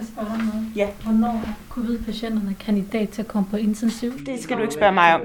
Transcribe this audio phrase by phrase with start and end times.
[0.00, 0.66] kan spørge dig noget?
[0.76, 0.88] Ja.
[1.02, 4.12] Hvornår er covid-patienterne kandidat til at komme på intensiv?
[4.26, 5.20] Det skal du ikke spørge mig om.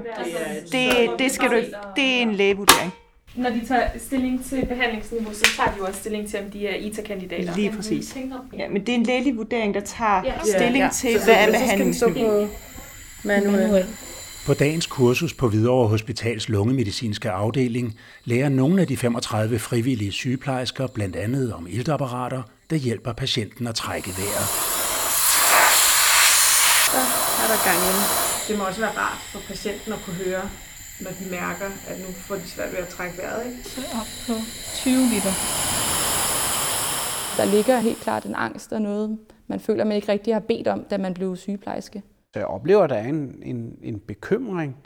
[0.71, 1.71] Det, det, skal du ikke.
[1.95, 2.91] Det er en lægevurdering.
[3.35, 6.67] Når de tager stilling til behandlingsniveau, så tager de jo også stilling til, om de
[6.67, 7.55] er ITA-kandidater.
[7.55, 8.15] Lige præcis.
[8.15, 8.57] Ja.
[8.63, 10.33] Ja, men det er en lægelig vurdering, der tager Ja.
[10.57, 10.89] stilling Ja.
[10.93, 12.47] til, hvad er behandlingsniveau.
[13.25, 13.85] Manuel.
[14.45, 20.87] På dagens kursus på Hvidovre Hospitals lungemedicinske afdeling lærer nogle af de 35 frivillige sygeplejersker
[20.87, 24.47] blandt andet om iltapparater, der hjælper patienten at trække vejret.
[26.91, 27.01] Så
[27.43, 28.03] er der gang i den.
[28.47, 30.49] Det må også være rart for patienten at kunne høre,
[31.01, 33.45] når de mærker, at nu får de svært ved at trække vejret.
[33.45, 33.63] Ikke?
[33.63, 34.33] Så op på
[34.75, 35.33] 20 liter.
[37.37, 40.67] Der ligger helt klart en angst og noget, man føler, man ikke rigtig har bedt
[40.67, 42.03] om, da man blev sygeplejerske.
[42.33, 44.77] Så jeg oplever, at der er en, en, en bekymring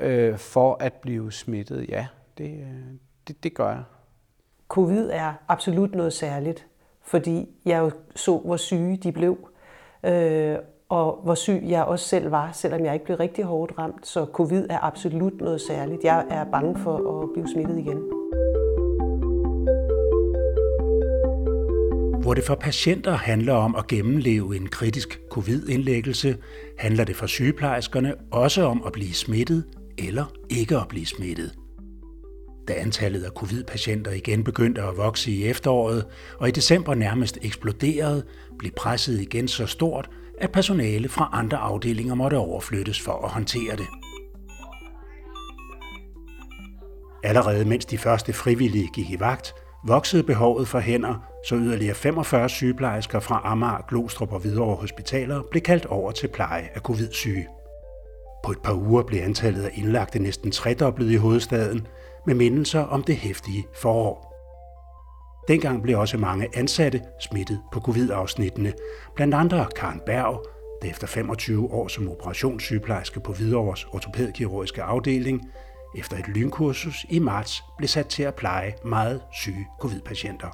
[0.00, 1.88] øh, for at blive smittet.
[1.88, 2.06] Ja,
[2.38, 2.84] det, øh,
[3.28, 3.82] det, det gør jeg.
[4.68, 6.66] Covid er absolut noget særligt,
[7.04, 9.38] fordi jeg jo så, hvor syge de blev,
[10.04, 10.56] øh,
[10.88, 14.06] og hvor syg jeg også selv var, selvom jeg ikke blev rigtig hårdt ramt.
[14.06, 16.04] Så covid er absolut noget særligt.
[16.04, 18.02] Jeg er bange for at blive smittet igen.
[22.22, 26.36] Hvor det for patienter handler om at gennemleve en kritisk covid-indlæggelse,
[26.78, 29.64] handler det for sygeplejerskerne også om at blive smittet
[29.98, 31.61] eller ikke at blive smittet.
[32.68, 36.06] Da antallet af covid-patienter igen begyndte at vokse i efteråret,
[36.38, 38.24] og i december nærmest eksploderede,
[38.58, 43.76] blev presset igen så stort, at personale fra andre afdelinger måtte overflyttes for at håndtere
[43.76, 43.86] det.
[47.24, 49.54] Allerede mens de første frivillige gik i vagt,
[49.86, 51.14] voksede behovet for hænder,
[51.48, 56.68] så yderligere 45 sygeplejersker fra Amager, Glostrup og Hvidovre Hospitaler blev kaldt over til pleje
[56.74, 57.46] af covid-syge.
[58.44, 61.86] På et par uger blev antallet af indlagte næsten tredoblet i hovedstaden,
[62.26, 64.32] med mindelser om det hæftige forår.
[65.48, 68.72] Dengang blev også mange ansatte smittet på covid-afsnittene,
[69.14, 70.44] blandt andre Karen Berg,
[70.82, 75.40] der efter 25 år som operationssygeplejerske på Hvidovres ortopædkirurgiske afdeling,
[75.98, 80.48] efter et lynkursus i marts blev sat til at pleje meget syge covid-patienter.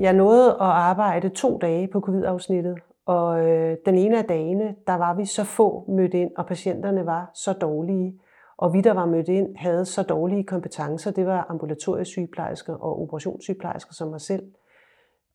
[0.00, 4.94] Jeg nåede at arbejde to dage på covid-afsnittet, og øh, den ene af dagene, der
[4.94, 8.14] var vi så få mødt ind, og patienterne var så dårlige.
[8.58, 11.10] Og vi, der var mødt ind, havde så dårlige kompetencer.
[11.10, 14.54] Det var ambulatoriesygeplejersker og operationssygeplejersker som mig selv.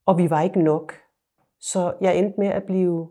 [0.06, 0.92] Og vi var ikke nok.
[1.60, 3.08] Så jeg endte med at blive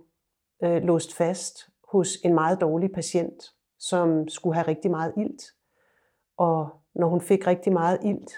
[0.64, 3.44] øh, låst fast hos en meget dårlig patient,
[3.80, 5.44] som skulle have rigtig meget ilt.
[6.38, 8.32] Og når hun fik rigtig meget ilt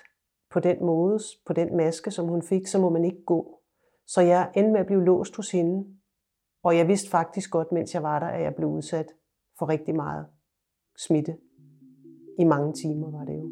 [0.51, 3.59] på den måde, på den maske, som hun fik, så må man ikke gå.
[4.07, 5.85] Så jeg endte med at blive låst hos hende.
[6.63, 9.11] Og jeg vidste faktisk godt, mens jeg var der, at jeg blev udsat
[9.59, 10.25] for rigtig meget
[10.97, 11.37] smitte.
[12.39, 13.51] I mange timer var det jo.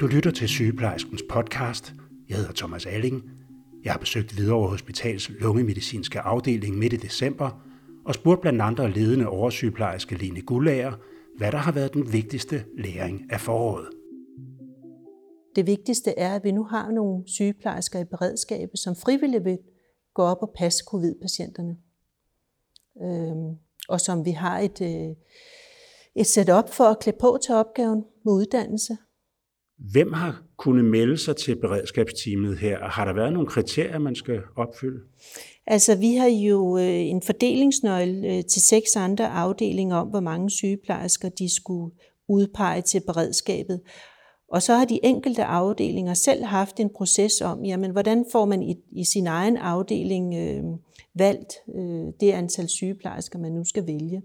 [0.00, 1.94] Du lytter til Sygeplejerskens podcast.
[2.28, 3.30] Jeg hedder Thomas Alling.
[3.84, 7.66] Jeg har besøgt Hvidovre Hospitals lungemedicinske afdeling midt i december
[8.04, 10.92] og spurgt blandt andre ledende oversygeplejerske Line Gullager,
[11.38, 13.88] hvad der har været den vigtigste læring af foråret.
[15.56, 19.58] Det vigtigste er, at vi nu har nogle sygeplejersker i beredskabet, som frivilligt vil
[20.14, 21.76] gå op og passe covid-patienterne.
[23.88, 25.16] Og som vi har et, øh,
[26.16, 28.96] et setup for at klæde på til opgaven med uddannelse.
[29.92, 32.78] Hvem har kunnet melde sig til beredskabsteamet her?
[32.78, 35.00] Har der været nogle kriterier, man skal opfylde?
[35.66, 40.50] Altså, vi har jo øh, en fordelingsnøgle øh, til seks andre afdelinger om, hvor mange
[40.50, 41.94] sygeplejersker de skulle
[42.28, 43.80] udpege til beredskabet.
[44.52, 48.62] Og så har de enkelte afdelinger selv haft en proces om, jamen, hvordan får man
[48.62, 50.64] i, i sin egen afdeling øh,
[51.14, 54.22] valgt øh, det antal sygeplejersker, man nu skal vælge.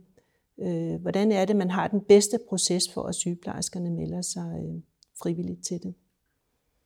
[0.61, 4.81] Øh, hvordan er det, man har den bedste proces for, at sygeplejerskerne melder sig øh,
[5.23, 5.93] frivilligt til det?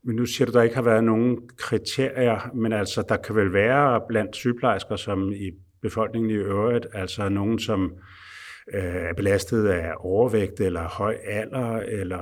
[0.04, 3.54] Men nu siger du, der ikke har været nogen kriterier, men altså der kan vel
[3.54, 7.92] være blandt sygeplejersker, som i befolkningen i øvrigt, altså nogen, som
[8.74, 12.18] er belastet af overvægt eller høj alder, eller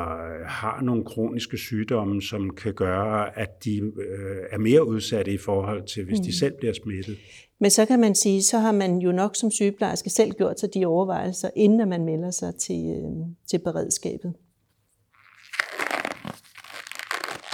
[0.46, 5.88] har nogle kroniske sygdomme, som kan gøre, at de øh, er mere udsatte i forhold
[5.88, 6.26] til, hvis mm.
[6.26, 7.18] de selv bliver smittet.
[7.60, 10.74] Men så kan man sige, så har man jo nok som sygeplejerske selv gjort sig
[10.74, 13.12] de overvejelser, inden man melder sig til, øh,
[13.50, 14.34] til beredskabet.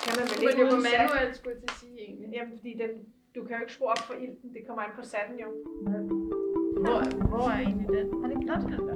[0.05, 2.27] Kan man vel ikke uden manuel, skulle jeg til at sige egentlig.
[2.33, 2.91] Jamen, fordi den,
[3.35, 4.53] du kan jo ikke skrue op for ilten.
[4.53, 5.49] Det kommer an på satten jo.
[6.85, 8.07] Hvor, hvor er egentlig den?
[8.21, 8.95] Har det klart den der?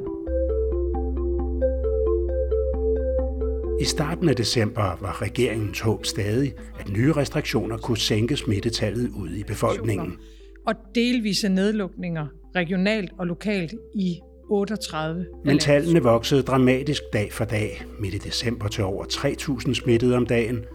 [3.81, 9.39] I starten af december var regeringens håb stadig, at nye restriktioner kunne sænke smittetallet ude
[9.39, 10.17] i befolkningen.
[10.67, 14.19] Og delvise nedlukninger regionalt og lokalt i
[14.49, 20.15] 38 Men tallene voksede dramatisk dag for dag, midt i december til over 3.000 smittede
[20.15, 20.65] om dagen,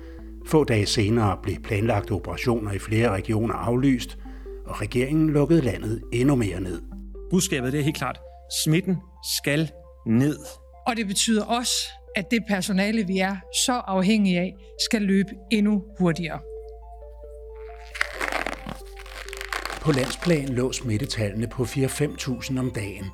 [0.47, 4.19] Få dage senere blev planlagte operationer i flere regioner aflyst,
[4.67, 6.94] og regeringen lukkede landet endnu mere ned.
[7.35, 8.21] Budskabet det er helt klart.
[8.65, 8.97] Smitten
[9.39, 9.71] skal
[10.07, 10.39] ned.
[10.87, 13.37] Og det betyder også, at det personale, vi er
[13.67, 14.55] så afhængige af,
[14.89, 16.41] skal løbe endnu hurtigere.
[19.83, 23.05] På landsplan lå smittetallene på 4-5.000 om dagen.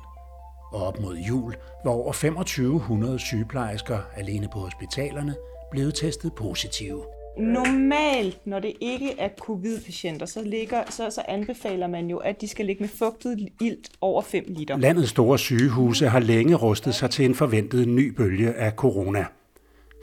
[0.71, 5.35] Og op mod jul var over 2500 sygeplejersker alene på hospitalerne
[5.71, 7.03] blevet testet positive.
[7.37, 12.47] Normalt, når det ikke er covid-patienter, så, ligger, så, så anbefaler man jo, at de
[12.47, 14.77] skal ligge med fugtet ilt over 5 liter.
[14.77, 19.25] Landets store sygehuse har længe rustet sig til en forventet ny bølge af corona.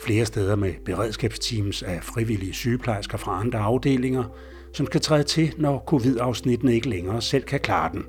[0.04, 4.24] Flere steder med beredskabsteams af frivillige sygeplejersker fra andre afdelinger,
[4.72, 8.04] som skal træde til, når covid-afsnittene ikke længere selv kan klare den.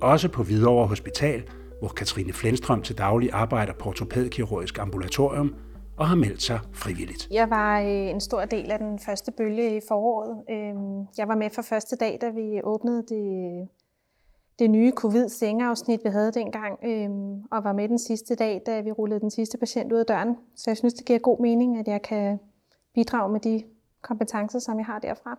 [0.00, 1.42] Også på Hvidovre Hospital,
[1.78, 5.54] hvor Katrine Flenstrøm til daglig arbejder på ortopædkirurgisk ambulatorium,
[6.02, 7.28] og har meldt sig frivilligt.
[7.30, 10.44] Jeg var øh, en stor del af den første bølge i foråret.
[10.50, 13.68] Øhm, jeg var med fra første dag, da vi åbnede det,
[14.58, 18.92] det nye covid-sengeafsnit, vi havde dengang, øhm, og var med den sidste dag, da vi
[18.92, 20.36] rullede den sidste patient ud af døren.
[20.56, 22.40] Så jeg synes, det giver god mening, at jeg kan
[22.94, 23.64] bidrage med de
[24.00, 25.38] kompetencer, som jeg har derfra.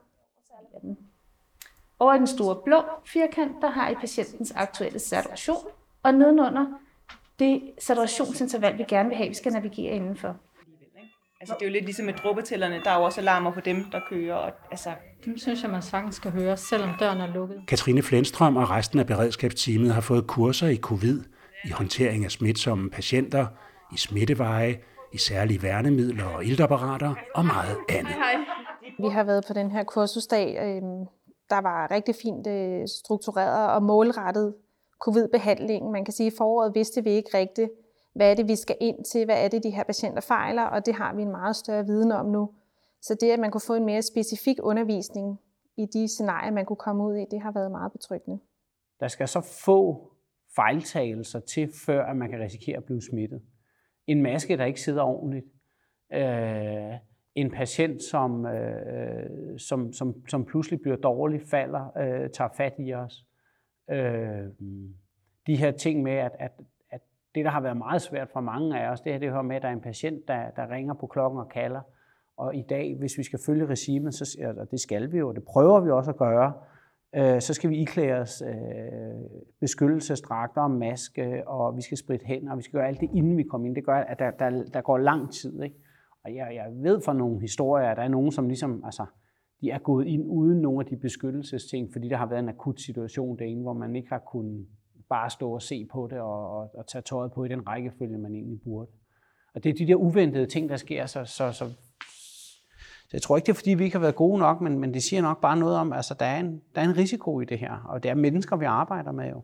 [2.00, 5.68] Over den store blå firkant, der har I patientens aktuelle saturation,
[6.04, 6.66] og nedenunder
[7.39, 10.36] det saturationsinterval, vi gerne vil have, vi skal navigere indenfor.
[11.44, 12.81] Altså, det er jo lidt ligesom med druppetællerne.
[12.84, 14.36] Der er jo også alarmer på dem, der kører.
[14.36, 14.90] Og, altså...
[15.25, 17.63] Dem synes jeg, man sagtens skal høre, selvom døren er lukket.
[17.68, 21.22] Katrine Flenstrøm og resten af beredskabsteamet har fået kurser i covid,
[21.66, 23.48] i håndtering af smitsomme patienter,
[23.94, 24.78] i smitteveje,
[25.13, 28.13] i særlige værnemidler og iltapparater og meget andet.
[29.00, 31.06] Vi har været på den her kursusdag, øhm,
[31.50, 34.54] der var rigtig fint øh, struktureret og målrettet
[35.00, 35.92] covid-behandlingen.
[35.92, 37.69] Man kan sige, at i foråret vidste vi ikke rigtigt,
[38.13, 40.86] hvad er det, vi skal ind til, hvad er det, de her patienter fejler, og
[40.86, 42.50] det har vi en meget større viden om nu.
[43.01, 45.39] Så det, at man kunne få en mere specifik undervisning
[45.77, 48.39] i de scenarier, man kunne komme ud i, det har været meget betryggende.
[49.00, 50.12] Der skal så få
[50.56, 53.42] fejltagelser til, før at man kan risikere at blive smittet.
[54.07, 55.45] En maske, der ikke sidder ordentligt.
[56.13, 56.94] Øh,
[57.36, 62.94] en patient, som, øh, som, som, som pludselig bliver dårlig, falder, øh, tager fat i
[62.94, 63.25] os.
[63.92, 64.48] Øh,
[65.48, 66.66] de her ting med, at, at, at
[67.35, 69.56] det, der har været meget svært for mange af os, det her det hører med,
[69.56, 71.81] at der er en patient, der, der ringer på klokken og kalder.
[72.38, 75.35] Og i dag, hvis vi skal følge regimet, så, og det skal vi jo, og
[75.35, 76.53] det prøver vi også at gøre,
[77.15, 78.53] øh, så skal vi iklæde os øh,
[79.59, 83.38] beskyttelsesdragter og maske, og vi skal spritte hænder, og vi skal gøre alt det, inden
[83.38, 83.75] vi kommer ind.
[83.75, 85.63] Det gør, at der, der, der går lang tid.
[85.63, 85.75] Ikke?
[86.24, 89.06] Og jeg, jeg ved fra nogle historier, at der er nogen, som ligesom, altså,
[89.62, 92.81] de er gået ind uden nogle af de beskyttelsesting, fordi der har været en akut
[92.81, 94.68] situation derinde, hvor man ikke har kunnet
[95.09, 98.17] bare stå og se på det og, og, og tage tøjet på i den rækkefølge,
[98.17, 98.91] man egentlig burde.
[99.55, 101.69] Og det er de der uventede ting, der sker, så, så, så,
[103.03, 104.94] så jeg tror ikke, det er fordi, vi ikke har været gode nok, men, men
[104.94, 107.45] det siger nok bare noget om, altså der er, en, der er en risiko i
[107.45, 109.44] det her, og det er mennesker, vi arbejder med jo.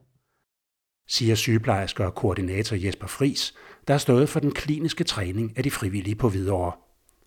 [1.07, 3.53] Siger sygeplejersker og koordinator Jesper Fris,
[3.88, 6.71] der har stået for den kliniske træning af de frivillige på Hvidovre,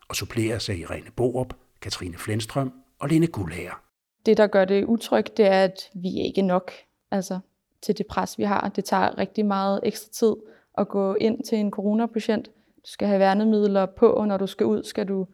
[0.08, 3.82] og supplerer sig Irene Borup, Katrine Flenstrøm og Lene Gullager.
[4.26, 6.73] Det, der gør det utrygt, det er, at vi ikke er nok
[7.11, 7.40] altså,
[7.82, 8.73] til det pres, vi har.
[8.76, 10.34] Det tager rigtig meget ekstra tid
[10.79, 12.46] at gå ind til en coronapatient.
[12.76, 15.26] Du skal have værnemidler på, og når du skal ud, skal du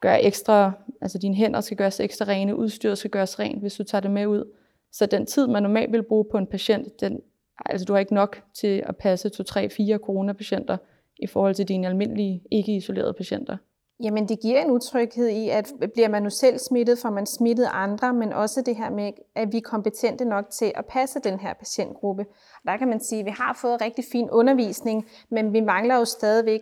[0.00, 3.84] gøre ekstra, altså dine hænder skal gøres ekstra rene, udstyret skal gøres rent, hvis du
[3.84, 4.44] tager det med ud.
[4.92, 7.20] Så den tid, man normalt vil bruge på en patient, den,
[7.66, 10.76] altså du har ikke nok til at passe 2, 3, 4 coronapatienter
[11.18, 13.56] i forhold til dine almindelige, ikke isolerede patienter.
[14.00, 17.68] Jamen det giver en utryghed i, at bliver man nu selv smittet, får man smittet
[17.72, 21.40] andre, men også det her med, at vi er kompetente nok til at passe den
[21.40, 22.26] her patientgruppe.
[22.66, 26.04] Der kan man sige, at vi har fået rigtig fin undervisning, men vi mangler jo
[26.04, 26.60] stadigvæk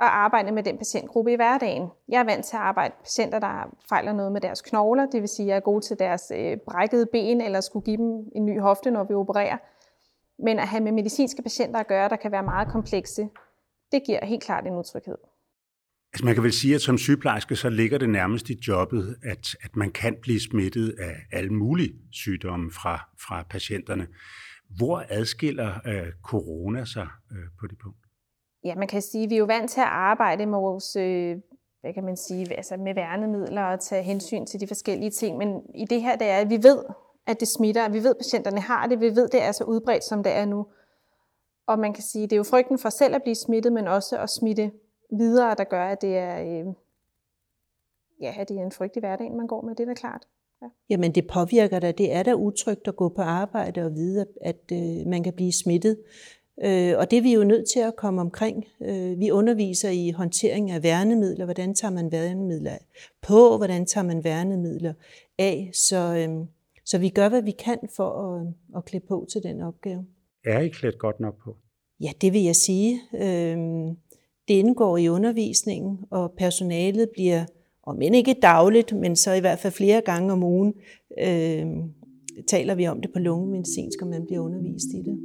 [0.00, 1.88] at arbejde med den patientgruppe i hverdagen.
[2.08, 5.20] Jeg er vant til at arbejde med patienter, der fejler noget med deres knogler, det
[5.20, 8.30] vil sige, at jeg er god til deres øh, brækkede ben, eller skulle give dem
[8.34, 9.56] en ny hofte, når vi opererer.
[10.38, 13.28] Men at have med medicinske patienter at gøre, der kan være meget komplekse,
[13.92, 15.16] det giver helt klart en utryghed.
[16.12, 19.56] Altså man kan vel sige, at som sygeplejerske, så ligger det nærmest i jobbet, at,
[19.62, 24.06] at man kan blive smittet af alle mulige sygdomme fra, fra patienterne.
[24.76, 27.98] Hvor adskiller øh, corona sig øh, på det punkt?
[28.64, 31.36] Ja, man kan sige, at vi er jo vant til at arbejde med vores, øh,
[31.80, 35.38] hvad kan man sige, altså med værnemidler og tage hensyn til de forskellige ting.
[35.38, 36.78] Men i det her, det er, at vi ved,
[37.26, 39.64] at det smitter, vi ved, at patienterne har det, vi ved, at det er så
[39.64, 40.66] udbredt, som det er nu.
[41.66, 43.88] Og man kan sige, at det er jo frygten for selv at blive smittet, men
[43.88, 44.70] også at smitte
[45.18, 46.74] videre, der gør, at det er, øh,
[48.20, 50.26] ja, at det er en frygtelig hverdag, man går med, det er da klart.
[50.62, 50.66] Ja.
[50.90, 51.98] Jamen det påvirker dig.
[51.98, 55.32] Det er da utrygt at gå på arbejde og vide, at, at øh, man kan
[55.32, 55.98] blive smittet.
[56.64, 58.64] Øh, og det er vi jo nødt til at komme omkring.
[58.82, 61.44] Øh, vi underviser i håndtering af værnemidler.
[61.44, 62.78] Hvordan tager man værnemidler
[63.22, 63.56] på?
[63.56, 64.94] Hvordan tager man værnemidler
[65.38, 65.70] af?
[65.74, 66.46] Så, øh,
[66.84, 70.06] så vi gør, hvad vi kan for at, at klæde på til den opgave.
[70.44, 71.56] Er I klædt godt nok på?
[72.00, 73.00] Ja, det vil jeg sige.
[73.14, 73.58] Øh,
[74.52, 77.44] det indgår i undervisningen, og personalet bliver,
[77.86, 80.74] om end ikke dagligt, men så i hvert fald flere gange om ugen,
[81.18, 81.66] øh,
[82.46, 85.18] taler vi om det på lungemedicinsk, og man bliver undervist i det.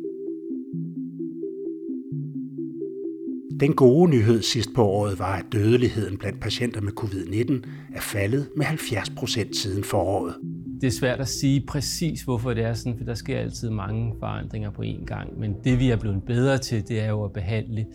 [3.59, 8.49] Den gode nyhed sidst på året var, at dødeligheden blandt patienter med covid-19 er faldet
[8.57, 10.35] med 70 procent siden foråret.
[10.81, 14.13] Det er svært at sige præcis, hvorfor det er sådan, for der sker altid mange
[14.19, 15.39] forandringer på én gang.
[15.39, 17.85] Men det, vi er blevet bedre til, det er jo at behandle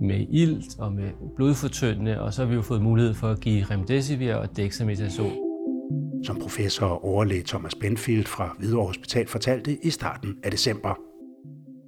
[0.00, 3.64] med ilt og med blodfortyndende, og så har vi jo fået mulighed for at give
[3.64, 5.36] remdesivir og dexamethasone.
[6.24, 10.98] Som professor og overlæge Thomas Benfield fra Hvidovre Hospital fortalte i starten af december.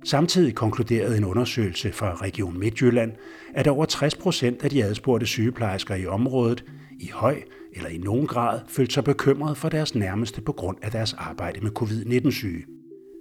[0.04, 3.12] Samtidig konkluderede en undersøgelse fra Region Midtjylland,
[3.54, 6.64] at over 60 procent af de adspurgte sygeplejersker i området
[7.00, 10.90] i høj eller i nogen grad følte sig bekymret for deres nærmeste på grund af
[10.90, 12.64] deres arbejde med covid-19-syge.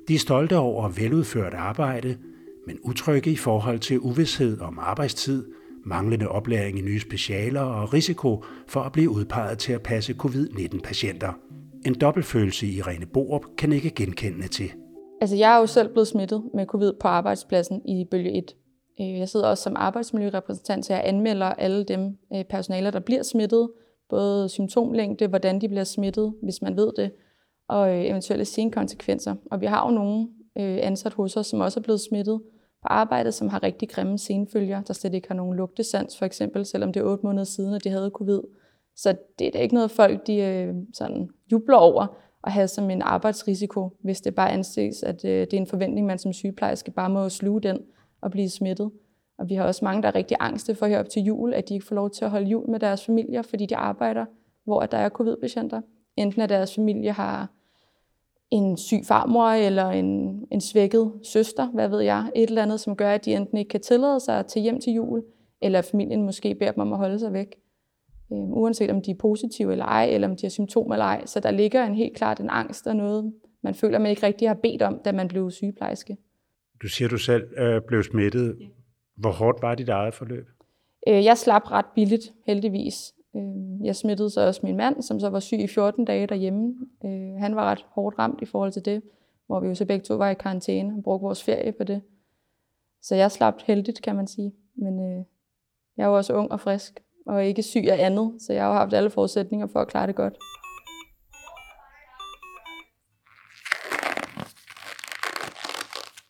[0.08, 2.18] De er stolte over veludført arbejde,
[2.68, 5.46] men utrygge i forhold til uvidshed om arbejdstid,
[5.86, 11.34] manglende oplæring i nye specialer og risiko for at blive udpeget til at passe covid-19-patienter.
[11.86, 14.72] En dobbeltfølelse i Rene Borup kan ikke genkende til.
[15.22, 18.56] Altså, jeg er jo selv blevet smittet med covid på arbejdspladsen i bølge 1.
[19.02, 23.24] Øh, jeg sidder også som arbejdsmiljørepræsentant, så jeg anmelder alle dem øh, personaler, der bliver
[23.24, 23.70] smittet.
[24.10, 27.12] Både symptomlængde, hvordan de bliver smittet, hvis man ved det,
[27.70, 29.36] og øh, eventuelle senkonsekvenser.
[29.52, 30.28] Og vi har jo nogle
[30.60, 32.42] ansat hos os, som også er blevet smittet
[32.88, 36.66] på arbejdet, som har rigtig grimme senfølger, der slet ikke har nogen lugtesans, for eksempel,
[36.66, 38.42] selvom det er otte måneder siden, at de havde covid.
[38.96, 42.08] Så det er da ikke noget, folk de, øh, sådan jubler over
[42.44, 46.08] at have som en arbejdsrisiko, hvis det bare anses, at øh, det er en forventning,
[46.08, 47.80] man som sygeplejerske bare må sluge den
[48.22, 48.92] og blive smittet.
[49.38, 51.70] Og vi har også mange, der er rigtig angste for her op til jul, at
[51.70, 54.26] de ikke får lov til at holde jul med deres familier, fordi de arbejder,
[54.64, 55.82] hvor der er covid-patienter.
[56.16, 57.50] Enten at deres familie har
[58.52, 62.96] en syg farmor eller en, en svækket søster, hvad ved jeg, et eller andet, som
[62.96, 65.24] gør, at de enten ikke kan tillade sig at tage hjem til jul,
[65.62, 67.56] eller familien måske beder dem om at holde sig væk
[68.32, 71.26] øh, uanset om de er positive eller ej, eller om de har symptomer eller ej.
[71.26, 74.50] Så der ligger en helt klart en angst og noget, man føler, man ikke rigtig
[74.50, 76.18] har bedt om, da man blev sygeplejerske.
[76.82, 78.58] Du siger, du selv øh, blev smittet.
[79.16, 80.48] Hvor hårdt var dit eget forløb?
[81.08, 83.14] Øh, jeg slap ret billigt, heldigvis.
[83.38, 86.76] Øh, jeg smittede så også min mand, som så var syg i 14 dage derhjemme.
[87.06, 89.02] Øh, han var ret hårdt ramt i forhold til det,
[89.48, 92.02] hvor vi jo så begge to var i karantæne og brugte vores ferie på det.
[93.02, 94.52] Så jeg slap heldigt, kan man sige.
[94.76, 95.26] Men øh,
[95.98, 98.94] jeg var også ung og frisk, og ikke syg af andet, så jeg har haft
[98.94, 100.38] alle forudsætninger for at klare det godt.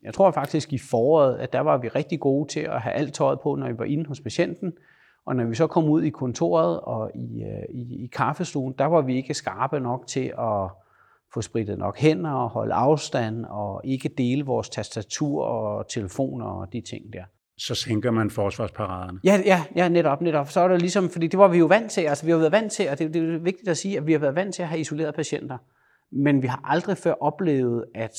[0.03, 3.13] Jeg tror faktisk i foråret, at der var vi rigtig gode til at have alt
[3.13, 4.73] tøjet på, når vi var inde hos patienten.
[5.27, 8.85] Og når vi så kom ud i kontoret og i, øh, i, i kaffestuen, der
[8.85, 10.69] var vi ikke skarpe nok til at
[11.33, 16.73] få spritet nok hænder og holde afstand og ikke dele vores tastatur og telefoner og
[16.73, 17.23] de ting der
[17.59, 19.19] så sænker man forsvarsparaderne.
[19.23, 20.49] Ja, ja, ja, netop, netop.
[20.49, 22.51] Så er det ligesom, fordi det var vi jo vant til, altså vi har været
[22.51, 24.61] vant til, og det, det er vigtigt at sige, at vi har været vant til
[24.61, 25.57] at have isoleret patienter.
[26.11, 28.17] Men vi har aldrig før oplevet, at,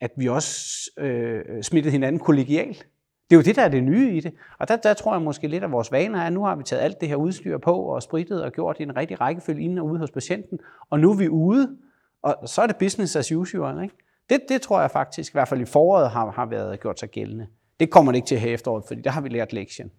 [0.00, 2.86] at vi også øh, smittede hinanden kollegialt.
[3.30, 4.34] Det er jo det, der er det nye i det.
[4.58, 6.62] Og der, der tror jeg måske lidt, at vores vaner er, at nu har vi
[6.62, 9.78] taget alt det her udstyr på og spritet og gjort i en rigtig rækkefølge inden
[9.78, 10.58] og ude hos patienten.
[10.90, 11.76] Og nu er vi ude,
[12.22, 13.82] og så er det business as usual.
[13.82, 13.94] Ikke?
[14.30, 17.10] Det, det tror jeg faktisk, i hvert fald i foråret, har, har været gjort sig
[17.10, 17.46] gældende.
[17.80, 19.90] Det kommer det ikke til at efteråret, fordi der har vi lært lektien,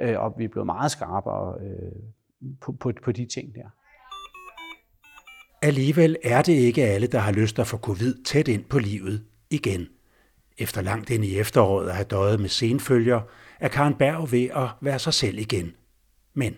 [0.00, 1.92] øh, og vi er blevet meget skarpere øh,
[2.60, 3.68] på, på, på de ting der.
[5.62, 9.24] Alligevel er det ikke alle, der har lyst at få covid tæt ind på livet
[9.50, 9.86] igen.
[10.58, 13.20] Efter langt ind i efteråret at have døjet med senfølger,
[13.60, 15.76] er Karen Berg ved at være sig selv igen.
[16.34, 16.54] Men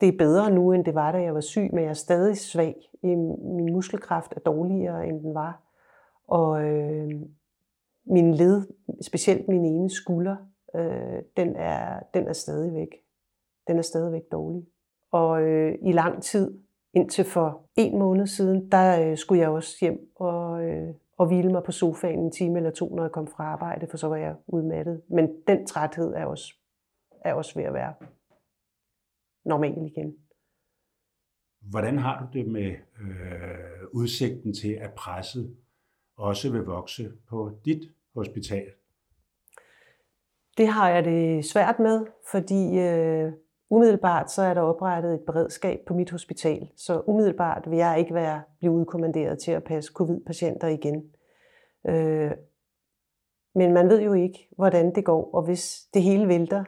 [0.00, 2.36] det er bedre nu, end det var, da jeg var syg, men jeg er stadig
[2.36, 2.74] svag.
[3.04, 5.62] Øhm, min muskelkraft er dårligere, end den var.
[6.28, 7.10] Og øh,
[8.06, 8.66] min led,
[9.02, 10.36] specielt min ene skulder,
[10.76, 12.88] øh, den, er, den er stadigvæk,
[13.68, 14.62] den er stadigvæk dårlig.
[15.12, 16.58] Og øh, i lang tid,
[16.94, 21.52] indtil for en måned siden, der øh, skulle jeg også hjem og, øh, og hvile
[21.52, 24.16] mig på sofaen en time eller to, når jeg kom fra arbejde, for så var
[24.16, 25.02] jeg udmattet.
[25.08, 26.54] Men den træthed er også,
[27.20, 27.94] er også ved at være
[29.44, 30.16] normal igen.
[31.60, 35.56] Hvordan har du det med øh, udsigten til, at presset
[36.16, 38.66] også vil vokse på dit hospital?
[40.56, 43.32] Det har jeg det svært med, fordi øh,
[43.74, 48.14] umiddelbart så er der oprettet et beredskab på mit hospital, så umiddelbart vil jeg ikke
[48.14, 51.04] være blive udkommanderet til at passe covid-patienter igen.
[51.86, 52.32] Øh,
[53.54, 56.64] Men man ved jo ikke, hvordan det går, og hvis det hele vælter,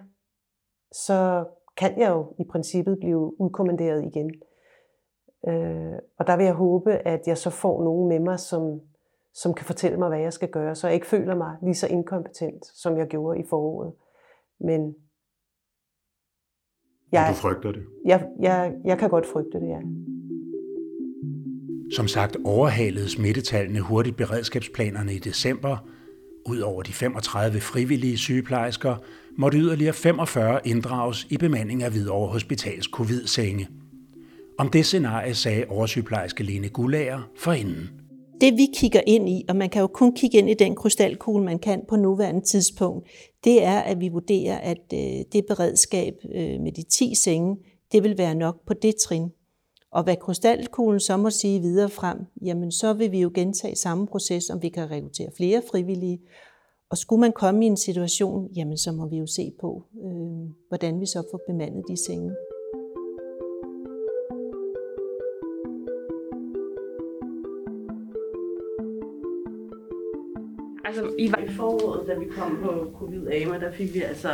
[0.93, 1.45] så
[1.77, 4.31] kan jeg jo i princippet blive udkommanderet igen.
[5.49, 8.81] Øh, og der vil jeg håbe, at jeg så får nogen med mig, som,
[9.35, 11.87] som kan fortælle mig, hvad jeg skal gøre, så jeg ikke føler mig lige så
[11.87, 13.93] inkompetent, som jeg gjorde i foråret.
[14.59, 14.97] Men
[17.13, 17.83] jeg, du frygter det?
[18.05, 19.79] Jeg, jeg, jeg kan godt frygte det, ja.
[21.97, 25.77] Som sagt overhalede smittetallene hurtigt beredskabsplanerne i december.
[26.47, 28.97] Udover de 35 frivillige sygeplejersker,
[29.39, 33.69] måtte yderligere 45 inddrages i bemanding af Hvidovre Hospitals covid-senge.
[34.59, 38.06] Om det scenarie sagde oversygeplejerske Lene Gullager forinden.
[38.41, 41.45] Det vi kigger ind i, og man kan jo kun kigge ind i den krystalkugle,
[41.45, 43.09] man kan på nuværende tidspunkt,
[43.45, 47.57] det er, at vi vurderer, at øh, det beredskab øh, med de 10 senge,
[47.93, 49.31] det vil være nok på det trin.
[49.93, 54.07] Og hvad krystalkuglen så må sige videre frem, jamen så vil vi jo gentage samme
[54.07, 56.21] proces, om vi kan rekruttere flere frivillige.
[56.91, 60.51] Og skulle man komme i en situation, jamen så må vi jo se på, øh,
[60.69, 62.31] hvordan vi så får bemandet de senge.
[71.19, 74.31] I var i foråret, da vi kom på covid-AMA, der fik vi altså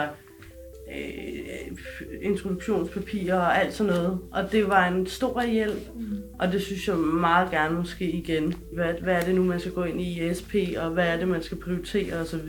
[0.94, 1.76] øh,
[2.22, 4.18] introduktionspapirer og alt sådan noget.
[4.32, 6.22] Og det var en stor hjælp, mm.
[6.38, 8.54] og det synes jeg meget gerne måske igen.
[8.72, 11.28] Hvad, hvad er det nu, man skal gå ind i ESP, og hvad er det,
[11.28, 12.48] man skal prioritere osv.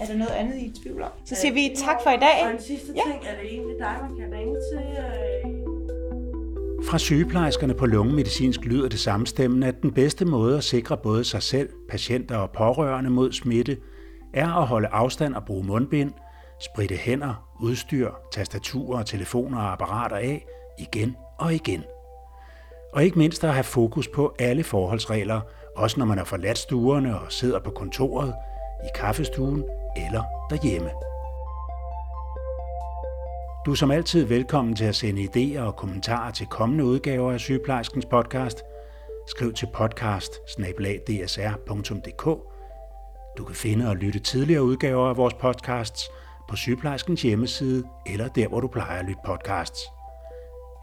[0.00, 1.10] Er der noget andet, I tvivl om?
[1.24, 2.44] Så siger vi tak for i dag.
[2.44, 3.02] Og en sidste ja.
[3.10, 4.80] ting, er det egentlig dig, man kan ringe til?
[4.80, 5.65] Øh...
[6.84, 11.42] Fra sygeplejerskerne på lungemedicinsk lyder det samstemmende, at den bedste måde at sikre både sig
[11.42, 13.76] selv, patienter og pårørende mod smitte,
[14.34, 16.12] er at holde afstand og bruge mundbind,
[16.60, 20.46] spritte hænder, udstyr, tastaturer, telefoner og apparater af
[20.78, 21.84] igen og igen.
[22.92, 25.40] Og ikke mindst at have fokus på alle forholdsregler,
[25.76, 28.34] også når man har forladt stuerne og sidder på kontoret,
[28.84, 29.64] i kaffestuen
[29.96, 30.90] eller derhjemme.
[33.66, 37.40] Du er som altid velkommen til at sende idéer og kommentarer til kommende udgaver af
[37.40, 38.62] Sygeplejerskens podcast.
[39.28, 40.40] Skriv til podcast
[43.38, 46.10] Du kan finde og lytte tidligere udgaver af vores podcasts
[46.48, 49.80] på Sygeplejerskens hjemmeside eller der, hvor du plejer at lytte podcasts.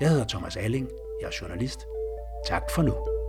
[0.02, 0.88] Jeg hedder Thomas Alling.
[1.22, 1.80] Jeg er journalist.
[2.48, 3.23] Tak for nu.